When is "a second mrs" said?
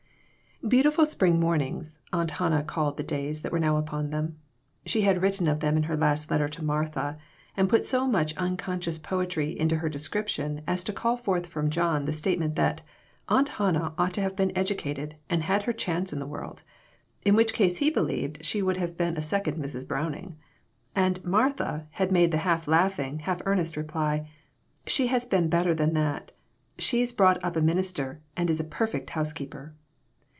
19.17-19.87